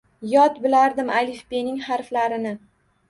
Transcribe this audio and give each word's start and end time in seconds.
Yod 0.29 0.55
bilardim 0.63 1.11
alifbening 1.19 1.79
harflarini 1.91 2.55